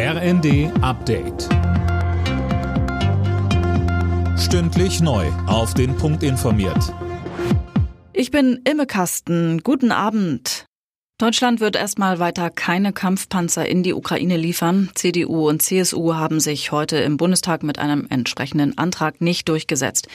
RND 0.00 0.70
Update. 0.80 1.48
Stündlich 4.38 5.00
neu. 5.00 5.26
Auf 5.48 5.74
den 5.74 5.96
Punkt 5.96 6.22
informiert. 6.22 6.94
Ich 8.12 8.30
bin 8.30 8.60
Imme 8.62 8.86
Kasten. 8.86 9.64
Guten 9.64 9.90
Abend. 9.90 10.66
Deutschland 11.18 11.58
wird 11.58 11.74
erstmal 11.74 12.20
weiter 12.20 12.48
keine 12.48 12.92
Kampfpanzer 12.92 13.68
in 13.68 13.82
die 13.82 13.92
Ukraine 13.92 14.36
liefern. 14.36 14.88
CDU 14.94 15.48
und 15.48 15.62
CSU 15.62 16.14
haben 16.14 16.38
sich 16.38 16.70
heute 16.70 16.98
im 16.98 17.16
Bundestag 17.16 17.64
mit 17.64 17.80
einem 17.80 18.06
entsprechenden 18.08 18.78
Antrag 18.78 19.20
nicht 19.20 19.48
durchgesetzt. 19.48 20.06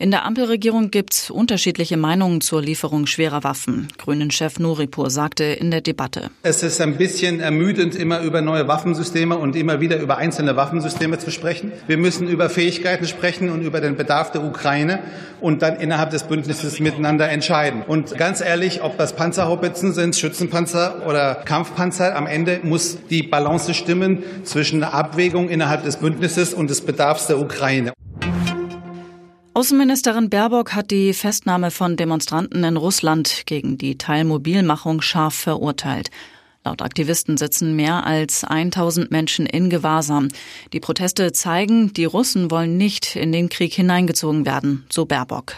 In 0.00 0.12
der 0.12 0.24
Ampelregierung 0.24 0.92
gibt 0.92 1.12
es 1.12 1.28
unterschiedliche 1.28 1.96
Meinungen 1.96 2.40
zur 2.40 2.62
Lieferung 2.62 3.06
schwerer 3.06 3.42
Waffen. 3.42 3.88
Grünen-Chef 3.98 4.60
Nuripur 4.60 5.10
sagte 5.10 5.42
in 5.42 5.72
der 5.72 5.80
Debatte. 5.80 6.30
Es 6.44 6.62
ist 6.62 6.80
ein 6.80 6.96
bisschen 6.96 7.40
ermüdend, 7.40 7.96
immer 7.96 8.20
über 8.20 8.40
neue 8.40 8.68
Waffensysteme 8.68 9.36
und 9.36 9.56
immer 9.56 9.80
wieder 9.80 9.98
über 9.98 10.16
einzelne 10.16 10.54
Waffensysteme 10.54 11.18
zu 11.18 11.32
sprechen. 11.32 11.72
Wir 11.88 11.96
müssen 11.96 12.28
über 12.28 12.48
Fähigkeiten 12.48 13.08
sprechen 13.08 13.50
und 13.50 13.62
über 13.62 13.80
den 13.80 13.96
Bedarf 13.96 14.30
der 14.30 14.44
Ukraine 14.44 15.00
und 15.40 15.62
dann 15.62 15.74
innerhalb 15.80 16.10
des 16.10 16.22
Bündnisses 16.22 16.78
miteinander 16.78 17.28
entscheiden. 17.28 17.82
Und 17.82 18.16
ganz 18.16 18.40
ehrlich, 18.40 18.84
ob 18.84 18.98
das 18.98 19.16
Panzerhaubitzen 19.16 19.92
sind, 19.92 20.14
Schützenpanzer 20.14 21.08
oder 21.08 21.34
Kampfpanzer, 21.44 22.14
am 22.14 22.28
Ende 22.28 22.60
muss 22.62 22.98
die 23.10 23.24
Balance 23.24 23.74
stimmen 23.74 24.22
zwischen 24.44 24.78
der 24.78 24.94
Abwägung 24.94 25.48
innerhalb 25.48 25.82
des 25.82 25.96
Bündnisses 25.96 26.54
und 26.54 26.70
des 26.70 26.82
Bedarfs 26.82 27.26
der 27.26 27.40
Ukraine. 27.40 27.92
Außenministerin 29.58 30.30
Baerbock 30.30 30.72
hat 30.72 30.92
die 30.92 31.12
Festnahme 31.12 31.72
von 31.72 31.96
Demonstranten 31.96 32.62
in 32.62 32.76
Russland 32.76 33.42
gegen 33.46 33.76
die 33.76 33.98
Teilmobilmachung 33.98 35.00
scharf 35.00 35.34
verurteilt. 35.34 36.12
Laut 36.64 36.80
Aktivisten 36.80 37.36
sitzen 37.36 37.74
mehr 37.74 38.06
als 38.06 38.44
1000 38.44 39.10
Menschen 39.10 39.46
in 39.46 39.68
Gewahrsam. 39.68 40.28
Die 40.72 40.78
Proteste 40.78 41.32
zeigen, 41.32 41.92
die 41.92 42.04
Russen 42.04 42.52
wollen 42.52 42.76
nicht 42.76 43.16
in 43.16 43.32
den 43.32 43.48
Krieg 43.48 43.74
hineingezogen 43.74 44.46
werden, 44.46 44.86
so 44.90 45.06
Baerbock. 45.06 45.54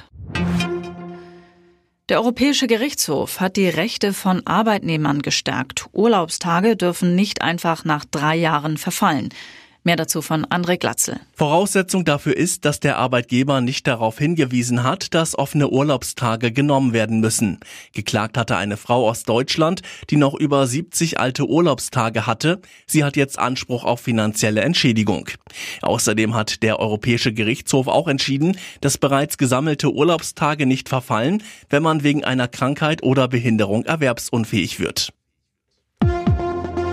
Der 2.09 2.21
Europäische 2.21 2.69
Gerichtshof 2.69 3.39
hat 3.39 3.57
die 3.57 3.69
Rechte 3.69 4.15
von 4.15 4.47
Arbeitnehmern 4.47 5.21
gestärkt. 5.21 5.85
Urlaubstage 5.93 6.75
dürfen 6.75 7.15
nicht 7.15 7.43
einfach 7.43 7.85
nach 7.85 8.07
drei 8.07 8.37
Jahren 8.37 8.79
verfallen. 8.79 9.29
Mehr 9.83 9.97
dazu 9.97 10.21
von 10.21 10.45
André 10.45 10.77
Glatzel. 10.77 11.21
Voraussetzung 11.35 12.05
dafür 12.05 12.37
ist, 12.37 12.67
dass 12.67 12.81
der 12.81 12.99
Arbeitgeber 12.99 13.63
nicht 13.63 13.87
darauf 13.87 14.19
hingewiesen 14.19 14.83
hat, 14.83 15.15
dass 15.15 15.39
offene 15.39 15.71
Urlaubstage 15.71 16.53
genommen 16.53 16.93
werden 16.93 17.21
müssen. 17.21 17.61
Geklagt 17.95 18.37
hatte 18.37 18.59
eine 18.59 18.77
Frau 18.77 19.09
aus 19.09 19.23
Deutschland, 19.23 19.81
die 20.11 20.17
noch 20.17 20.35
über 20.35 20.67
70 20.67 21.19
alte 21.19 21.49
Urlaubstage 21.49 22.27
hatte. 22.27 22.61
Sie 22.87 23.05
hat 23.05 23.17
jetzt 23.17 23.39
Anspruch 23.39 23.85
auf 23.85 24.01
finanzielle 24.01 24.61
Entschädigung. 24.61 25.31
Außerdem 25.81 26.35
hat 26.35 26.63
der 26.63 26.79
Europäische 26.79 27.33
Gerichtshof 27.33 27.87
auch 27.89 28.07
entschieden, 28.07 28.59
dass 28.83 28.99
bereits 28.99 29.39
gesammelte 29.39 29.91
Urlaubstage 29.91 30.67
nicht 30.67 30.91
verfallen, 30.91 31.43
wenn 31.71 31.83
man 31.83 32.03
wegen 32.03 32.23
einer 32.23 32.49
Krankheit 32.49 33.03
oder 33.03 33.29
Behinderung 33.29 33.87
erwerbsunfähig 33.87 34.79
wird. 34.79 35.15